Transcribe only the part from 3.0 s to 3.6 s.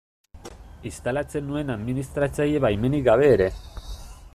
gabe ere.